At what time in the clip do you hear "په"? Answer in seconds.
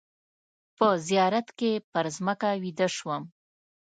0.77-0.87